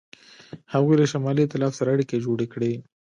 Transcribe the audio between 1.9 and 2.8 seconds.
اړیکې جوړې کړې.